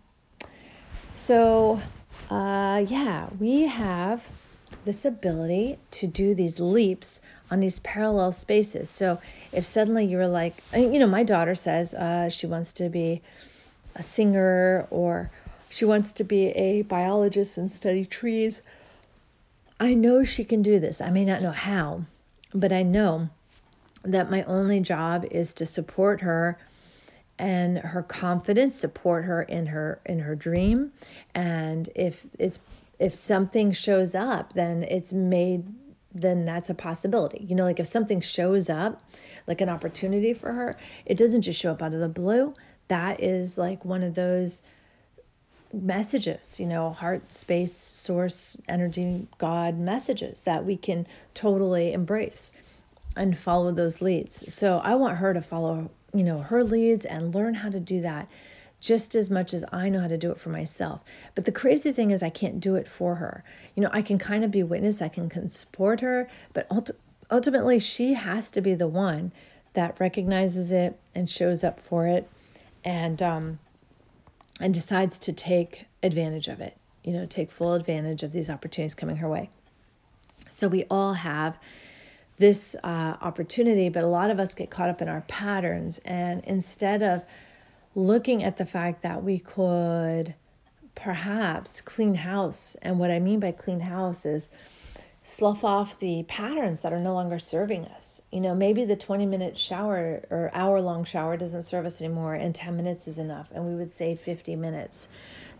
So, 1.15 1.81
uh, 2.29 2.85
yeah, 2.87 3.27
we 3.39 3.67
have 3.67 4.29
this 4.85 5.05
ability 5.05 5.77
to 5.91 6.07
do 6.07 6.33
these 6.33 6.59
leaps 6.59 7.21
on 7.51 7.59
these 7.59 7.79
parallel 7.79 8.31
spaces. 8.31 8.89
So, 8.89 9.19
if 9.53 9.65
suddenly 9.65 10.05
you 10.05 10.17
were 10.17 10.27
like, 10.27 10.55
you 10.75 10.97
know, 10.97 11.07
my 11.07 11.23
daughter 11.23 11.55
says 11.55 11.93
uh, 11.93 12.29
she 12.29 12.47
wants 12.47 12.73
to 12.73 12.89
be 12.89 13.21
a 13.95 14.01
singer 14.01 14.87
or 14.89 15.29
she 15.69 15.85
wants 15.85 16.11
to 16.13 16.23
be 16.23 16.47
a 16.49 16.81
biologist 16.83 17.57
and 17.57 17.69
study 17.69 18.03
trees. 18.03 18.61
I 19.79 19.93
know 19.93 20.23
she 20.23 20.43
can 20.43 20.61
do 20.61 20.79
this. 20.79 21.01
I 21.01 21.09
may 21.09 21.25
not 21.25 21.41
know 21.41 21.51
how, 21.51 22.03
but 22.53 22.71
I 22.71 22.83
know 22.83 23.29
that 24.03 24.31
my 24.31 24.43
only 24.43 24.79
job 24.79 25.25
is 25.31 25.53
to 25.53 25.65
support 25.65 26.21
her 26.21 26.57
and 27.38 27.79
her 27.79 28.03
confidence, 28.03 28.75
support 28.75 29.25
her 29.25 29.41
in 29.41 29.67
her 29.67 30.00
in 30.05 30.19
her 30.19 30.35
dream. 30.35 30.91
And 31.33 31.89
if 31.95 32.25
it's 32.38 32.59
if 33.00 33.15
something 33.15 33.71
shows 33.71 34.13
up, 34.15 34.53
then 34.53 34.83
it's 34.83 35.13
made 35.13 35.65
then 36.13 36.43
that's 36.43 36.69
a 36.69 36.73
possibility. 36.73 37.45
You 37.47 37.55
know, 37.55 37.63
like 37.63 37.79
if 37.79 37.88
something 37.88 38.19
shows 38.19 38.69
up, 38.69 39.01
like 39.47 39.61
an 39.61 39.69
opportunity 39.69 40.33
for 40.33 40.51
her, 40.51 40.77
it 41.05 41.17
doesn't 41.17 41.43
just 41.43 41.59
show 41.59 41.71
up 41.71 41.81
out 41.81 41.93
of 41.93 42.01
the 42.01 42.09
blue 42.09 42.53
that 42.91 43.23
is 43.23 43.57
like 43.57 43.85
one 43.85 44.03
of 44.03 44.15
those 44.15 44.63
messages, 45.71 46.59
you 46.59 46.65
know, 46.65 46.89
heart, 46.89 47.31
space, 47.31 47.71
source, 47.71 48.57
energy, 48.67 49.29
God 49.38 49.79
messages 49.79 50.41
that 50.41 50.65
we 50.65 50.75
can 50.75 51.07
totally 51.33 51.93
embrace 51.93 52.51
and 53.15 53.38
follow 53.38 53.71
those 53.71 54.01
leads. 54.01 54.53
So 54.53 54.81
I 54.83 54.95
want 54.95 55.19
her 55.19 55.33
to 55.33 55.39
follow, 55.39 55.89
you 56.13 56.23
know, 56.23 56.39
her 56.39 56.63
leads 56.63 57.05
and 57.05 57.33
learn 57.33 57.55
how 57.55 57.69
to 57.69 57.79
do 57.79 58.01
that 58.01 58.27
just 58.81 59.13
as 59.13 59.29
much 59.29 59.53
as 59.53 59.63
I 59.71 59.89
know 59.89 60.01
how 60.01 60.07
to 60.07 60.17
do 60.17 60.31
it 60.31 60.39
for 60.39 60.49
myself. 60.49 61.03
But 61.35 61.45
the 61.45 61.51
crazy 61.51 61.91
thing 61.91 62.09
is 62.11 62.23
I 62.23 62.31
can't 62.31 62.59
do 62.59 62.75
it 62.75 62.87
for 62.87 63.15
her. 63.15 63.43
You 63.75 63.83
know, 63.83 63.89
I 63.93 64.01
can 64.01 64.17
kind 64.17 64.43
of 64.43 64.49
be 64.49 64.63
witness, 64.63 65.01
I 65.01 65.07
can, 65.07 65.29
support 65.49 66.01
her, 66.01 66.27
but 66.53 66.67
ulti- 66.69 66.97
ultimately 67.29 67.77
she 67.79 68.13
has 68.15 68.49
to 68.51 68.61
be 68.61 68.73
the 68.73 68.87
one 68.87 69.31
that 69.73 69.99
recognizes 69.99 70.71
it 70.71 70.99
and 71.15 71.29
shows 71.29 71.63
up 71.63 71.79
for 71.79 72.07
it 72.07 72.27
and 72.83 73.21
um, 73.21 73.59
and 74.59 74.73
decides 74.73 75.17
to 75.19 75.31
take 75.31 75.85
advantage 76.03 76.47
of 76.47 76.59
it. 76.59 76.75
You 77.03 77.13
know, 77.13 77.25
take 77.25 77.51
full 77.51 77.73
advantage 77.73 78.23
of 78.23 78.31
these 78.31 78.49
opportunities 78.49 78.95
coming 78.95 79.17
her 79.17 79.29
way. 79.29 79.49
So 80.49 80.67
we 80.67 80.85
all 80.89 81.13
have 81.13 81.57
this 82.41 82.75
uh, 82.83 83.15
opportunity, 83.21 83.88
but 83.88 84.03
a 84.03 84.07
lot 84.07 84.29
of 84.31 84.39
us 84.39 84.53
get 84.53 84.69
caught 84.69 84.89
up 84.89 85.01
in 85.01 85.07
our 85.07 85.21
patterns, 85.21 86.00
and 86.00 86.43
instead 86.43 87.01
of 87.01 87.24
looking 87.95 88.43
at 88.43 88.57
the 88.57 88.65
fact 88.65 89.03
that 89.03 89.24
we 89.24 89.38
could 89.39 90.33
perhaps 90.95 91.81
clean 91.81 92.15
house, 92.15 92.75
and 92.81 93.00
what 93.00 93.12
I 93.12 93.19
mean 93.19 93.39
by 93.39 93.51
clean 93.51 93.79
house 93.79 94.25
is 94.25 94.50
slough 95.24 95.63
off 95.63 96.00
the 96.00 96.24
patterns 96.24 96.81
that 96.81 96.91
are 96.91 97.00
no 97.00 97.13
longer 97.13 97.38
serving 97.38 97.86
us. 97.86 98.21
You 98.31 98.41
know, 98.41 98.55
maybe 98.55 98.86
the 98.86 98.95
20 98.95 99.27
minute 99.27 99.55
shower 99.57 100.25
or 100.31 100.50
hour 100.53 100.81
long 100.81 101.03
shower 101.03 101.38
doesn't 101.38 101.62
serve 101.62 101.86
us 101.86 102.01
anymore 102.01 102.33
and 102.33 102.55
10 102.55 102.75
minutes 102.75 103.07
is 103.07 103.19
enough. 103.19 103.50
And 103.53 103.67
we 103.67 103.75
would 103.75 103.91
save 103.91 104.19
50 104.19 104.55
minutes 104.55 105.10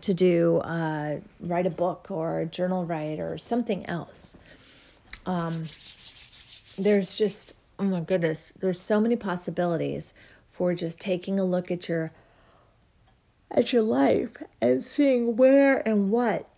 to 0.00 0.14
do, 0.14 0.56
uh, 0.58 1.20
write 1.38 1.66
a 1.66 1.70
book 1.70 2.08
or 2.10 2.44
journal 2.46 2.84
write 2.84 3.20
or 3.20 3.38
something 3.38 3.86
else. 3.86 4.36
Um, 5.26 5.62
there's 6.76 7.14
just, 7.14 7.54
oh 7.78 7.84
my 7.84 8.00
goodness, 8.00 8.52
there's 8.60 8.80
so 8.80 9.00
many 9.00 9.16
possibilities 9.16 10.14
for 10.50 10.74
just 10.74 11.00
taking 11.00 11.38
a 11.38 11.44
look 11.44 11.70
at 11.70 11.88
your 11.88 12.12
at 13.50 13.72
your 13.72 13.82
life 13.82 14.42
and 14.62 14.82
seeing 14.82 15.36
where 15.36 15.86
and 15.86 16.10
what 16.10 16.48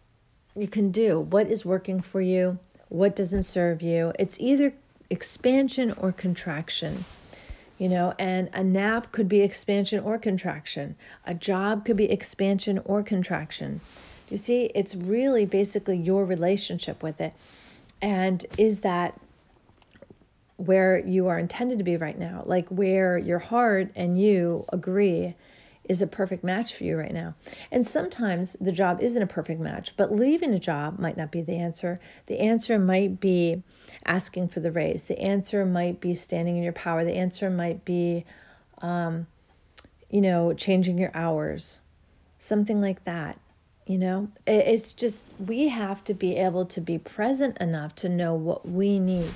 you 0.55 0.69
can 0.69 0.93
do, 0.93 1.19
what 1.19 1.49
is 1.49 1.65
working 1.65 2.01
for 2.01 2.21
you, 2.21 2.59
what 2.89 3.17
doesn't 3.17 3.43
serve 3.43 3.83
you. 3.83 4.13
It's 4.17 4.39
either 4.39 4.75
expansion 5.11 5.93
or 5.93 6.13
contraction. 6.13 7.05
You 7.77 7.89
know, 7.89 8.15
and 8.21 8.49
a 8.53 8.63
nap 8.63 9.11
could 9.11 9.29
be 9.29 9.41
expansion 9.41 9.99
or 9.99 10.17
contraction. 10.17 10.95
A 11.27 11.35
job 11.35 11.85
could 11.85 11.97
be 11.97 12.09
expansion 12.09 12.81
or 12.85 13.03
contraction. 13.03 13.81
You 14.31 14.37
see, 14.37 14.71
it's 14.77 14.95
really 14.95 15.45
basically 15.45 15.97
your 15.97 16.25
relationship 16.25 17.03
with 17.03 17.21
it. 17.21 17.35
And 18.01 18.47
is 18.57 18.81
that 18.83 19.21
where 20.57 20.99
you 20.99 21.27
are 21.29 21.39
intended 21.39 21.79
to 21.79 21.85
be 21.85 21.97
right 21.97 22.19
now? 22.19 22.43
Like 22.45 22.69
where 22.69 23.19
your 23.19 23.39
heart 23.39 23.91
and 23.95 24.21
you 24.21 24.65
agree 24.73 25.35
is 25.89 26.01
a 26.01 26.07
perfect 26.07 26.43
match 26.43 26.75
for 26.75 26.85
you 26.85 26.97
right 26.97 27.13
now. 27.13 27.35
And 27.71 27.87
sometimes 27.87 28.57
the 28.61 28.73
job 28.73 29.01
isn't 29.01 29.23
a 29.23 29.27
perfect 29.27 29.61
match, 29.61 29.97
but 29.97 30.15
leaving 30.15 30.55
a 30.55 30.59
job 30.59 30.99
might 30.99 31.17
not 31.17 31.31
be 31.31 31.43
the 31.43 31.57
answer. 31.57 32.01
The 32.27 32.41
answer 32.41 32.79
might 32.79 33.21
be 33.21 33.63
asking 34.07 34.49
for 34.49 34.61
the 34.61 34.73
raise. 34.73 35.05
The 35.05 35.19
answer 35.21 35.67
might 35.67 36.01
be 36.01 36.15
standing 36.15 36.57
in 36.57 36.63
your 36.63 36.73
power. 36.73 37.05
The 37.05 37.17
answer 37.17 37.51
might 37.51 37.85
be, 37.85 38.25
um, 38.79 39.27
you 40.09 40.23
know, 40.23 40.55
changing 40.55 40.97
your 40.97 41.11
hours, 41.15 41.81
something 42.39 42.81
like 42.81 43.05
that. 43.05 43.39
You 43.87 43.99
know, 43.99 44.29
it's 44.47 44.95
just 44.95 45.25
we 45.39 45.69
have 45.69 46.03
to 46.05 46.15
be 46.15 46.37
able 46.37 46.65
to 46.65 46.81
be 46.81 46.97
present 46.97 47.59
enough 47.59 47.95
to 47.97 48.09
know 48.09 48.33
what 48.33 48.67
we 48.67 48.99
need 48.99 49.31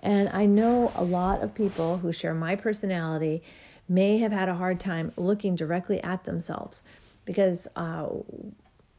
And 0.00 0.28
I 0.30 0.46
know 0.46 0.92
a 0.94 1.04
lot 1.04 1.42
of 1.42 1.54
people 1.54 1.98
who 1.98 2.12
share 2.12 2.34
my 2.34 2.56
personality 2.56 3.42
may 3.88 4.18
have 4.18 4.32
had 4.32 4.48
a 4.48 4.54
hard 4.54 4.80
time 4.80 5.12
looking 5.16 5.54
directly 5.54 6.02
at 6.02 6.24
themselves 6.24 6.82
because 7.24 7.68
uh, 7.76 8.08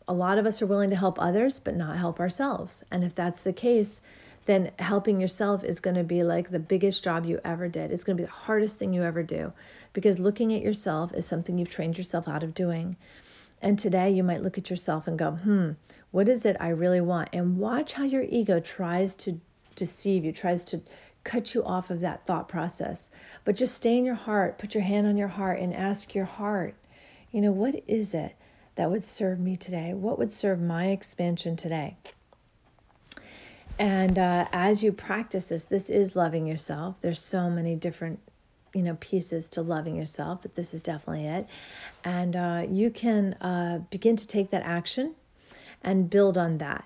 a 0.07 0.13
lot 0.13 0.37
of 0.37 0.45
us 0.45 0.61
are 0.61 0.67
willing 0.67 0.89
to 0.89 0.95
help 0.95 1.19
others 1.19 1.59
but 1.59 1.75
not 1.75 1.97
help 1.97 2.19
ourselves. 2.19 2.83
And 2.91 3.03
if 3.03 3.15
that's 3.15 3.43
the 3.43 3.53
case, 3.53 4.01
then 4.45 4.71
helping 4.79 5.21
yourself 5.21 5.63
is 5.63 5.79
going 5.79 5.95
to 5.95 6.03
be 6.03 6.23
like 6.23 6.49
the 6.49 6.59
biggest 6.59 7.03
job 7.03 7.25
you 7.25 7.39
ever 7.43 7.67
did. 7.67 7.91
It's 7.91 8.03
going 8.03 8.17
to 8.17 8.23
be 8.23 8.25
the 8.25 8.31
hardest 8.31 8.77
thing 8.77 8.93
you 8.93 9.03
ever 9.03 9.23
do 9.23 9.53
because 9.93 10.19
looking 10.19 10.53
at 10.53 10.61
yourself 10.61 11.13
is 11.13 11.25
something 11.25 11.57
you've 11.57 11.69
trained 11.69 11.97
yourself 11.97 12.27
out 12.27 12.43
of 12.43 12.53
doing. 12.53 12.97
And 13.61 13.77
today 13.77 14.09
you 14.09 14.23
might 14.23 14.41
look 14.41 14.57
at 14.57 14.69
yourself 14.69 15.07
and 15.07 15.17
go, 15.17 15.31
hmm, 15.31 15.71
what 16.09 16.27
is 16.27 16.45
it 16.45 16.57
I 16.59 16.69
really 16.69 17.01
want? 17.01 17.29
And 17.31 17.57
watch 17.57 17.93
how 17.93 18.03
your 18.03 18.23
ego 18.23 18.59
tries 18.59 19.15
to 19.17 19.39
deceive 19.81 20.23
you, 20.23 20.31
tries 20.31 20.63
to 20.65 20.79
cut 21.23 21.55
you 21.55 21.63
off 21.63 21.89
of 21.89 22.01
that 22.01 22.27
thought 22.27 22.47
process. 22.47 23.09
But 23.45 23.55
just 23.55 23.73
stay 23.73 23.97
in 23.97 24.05
your 24.05 24.15
heart, 24.15 24.59
put 24.59 24.75
your 24.75 24.83
hand 24.83 25.07
on 25.07 25.17
your 25.17 25.27
heart, 25.39 25.59
and 25.59 25.73
ask 25.73 26.13
your 26.13 26.25
heart, 26.25 26.75
you 27.31 27.41
know, 27.41 27.51
what 27.51 27.75
is 27.87 28.13
it 28.13 28.35
that 28.75 28.91
would 28.91 29.03
serve 29.03 29.39
me 29.39 29.55
today? 29.55 29.93
What 29.93 30.19
would 30.19 30.31
serve 30.31 30.61
my 30.61 30.87
expansion 30.87 31.55
today? 31.55 31.97
And 33.79 34.19
uh, 34.19 34.45
as 34.53 34.83
you 34.83 34.91
practice 34.91 35.47
this, 35.47 35.63
this 35.65 35.89
is 35.89 36.15
loving 36.15 36.45
yourself. 36.45 37.01
There's 37.01 37.21
so 37.21 37.49
many 37.49 37.75
different, 37.75 38.19
you 38.75 38.83
know, 38.83 38.95
pieces 38.99 39.49
to 39.49 39.63
loving 39.63 39.95
yourself, 39.95 40.43
but 40.43 40.53
this 40.53 40.75
is 40.75 40.81
definitely 40.81 41.25
it. 41.25 41.47
And 42.03 42.35
uh, 42.35 42.65
you 42.69 42.91
can 42.91 43.33
uh, 43.41 43.79
begin 43.89 44.15
to 44.15 44.27
take 44.27 44.51
that 44.51 44.61
action 44.63 45.15
and 45.81 46.09
build 46.09 46.37
on 46.37 46.59
that. 46.59 46.85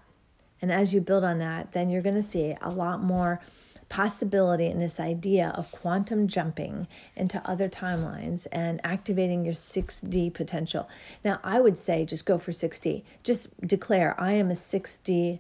And 0.62 0.72
as 0.72 0.94
you 0.94 1.02
build 1.02 1.24
on 1.24 1.40
that, 1.40 1.74
then 1.74 1.90
you're 1.90 2.02
going 2.02 2.16
to 2.16 2.24
see 2.24 2.56
a 2.62 2.70
lot 2.70 3.02
more 3.02 3.42
possibility 3.90 4.66
in 4.66 4.80
this 4.80 5.00
idea 5.00 5.54
of 5.56 5.72
quantum 5.72 6.28
jumping 6.28 6.88
into 7.16 7.42
other 7.48 7.70
timelines 7.70 8.48
and 8.52 8.82
activating 8.84 9.46
your 9.46 9.54
6D 9.54 10.34
potential. 10.34 10.90
Now, 11.24 11.40
I 11.44 11.60
would 11.60 11.78
say 11.78 12.06
just 12.06 12.26
go 12.26 12.38
for 12.38 12.52
6D. 12.52 13.04
Just 13.24 13.56
declare, 13.66 14.20
I 14.20 14.34
am 14.34 14.50
a 14.50 14.56
6D 14.56 15.40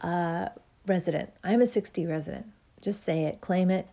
uh, 0.00 0.48
resident. 0.86 1.30
I 1.44 1.52
am 1.52 1.60
a 1.60 1.64
6D 1.66 2.08
resident. 2.08 2.46
Just 2.80 3.04
say 3.04 3.24
it, 3.24 3.40
claim 3.40 3.70
it. 3.70 3.86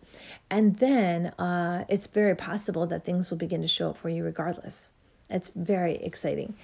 And 0.50 0.78
then 0.78 1.26
uh, 1.38 1.84
it's 1.88 2.06
very 2.06 2.34
possible 2.34 2.86
that 2.86 3.04
things 3.04 3.30
will 3.30 3.38
begin 3.38 3.60
to 3.62 3.68
show 3.68 3.90
up 3.90 3.96
for 3.96 4.08
you 4.08 4.24
regardless. 4.24 4.92
It's 5.28 5.50
very 5.50 5.96
exciting. 5.96 6.54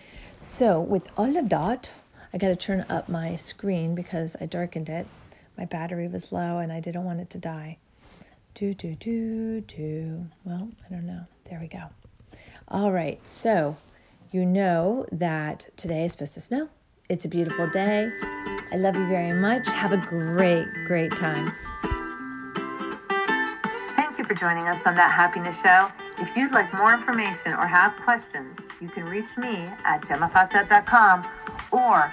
So, 0.42 0.80
with 0.80 1.08
all 1.16 1.36
of 1.36 1.48
that, 1.50 1.92
I 2.36 2.38
got 2.38 2.48
to 2.48 2.56
turn 2.56 2.84
up 2.90 3.08
my 3.08 3.34
screen 3.34 3.94
because 3.94 4.36
I 4.38 4.44
darkened 4.44 4.90
it. 4.90 5.06
My 5.56 5.64
battery 5.64 6.06
was 6.06 6.32
low 6.32 6.58
and 6.58 6.70
I 6.70 6.80
didn't 6.80 7.04
want 7.04 7.18
it 7.18 7.30
to 7.30 7.38
die. 7.38 7.78
Do, 8.54 8.74
do, 8.74 8.94
do, 8.94 9.62
do. 9.62 10.26
Well, 10.44 10.68
I 10.84 10.92
don't 10.92 11.06
know. 11.06 11.22
There 11.48 11.58
we 11.58 11.66
go. 11.66 11.84
All 12.68 12.92
right. 12.92 13.26
So, 13.26 13.78
you 14.32 14.44
know 14.44 15.06
that 15.10 15.70
today 15.78 16.04
is 16.04 16.12
supposed 16.12 16.34
to 16.34 16.42
snow. 16.42 16.68
It's 17.08 17.24
a 17.24 17.28
beautiful 17.28 17.70
day. 17.70 18.10
I 18.70 18.76
love 18.76 18.96
you 18.96 19.08
very 19.08 19.40
much. 19.40 19.66
Have 19.70 19.94
a 19.94 20.06
great, 20.06 20.66
great 20.88 21.12
time. 21.12 21.50
Thank 23.96 24.18
you 24.18 24.24
for 24.24 24.34
joining 24.34 24.68
us 24.68 24.86
on 24.86 24.94
That 24.94 25.10
Happiness 25.10 25.62
Show. 25.62 25.88
If 26.22 26.36
you'd 26.36 26.52
like 26.52 26.70
more 26.74 26.92
information 26.92 27.52
or 27.52 27.66
have 27.66 27.96
questions, 27.96 28.58
you 28.82 28.88
can 28.88 29.06
reach 29.06 29.38
me 29.38 29.64
at 29.86 30.02
gemmafawcett.com 30.02 31.24
or 31.72 32.12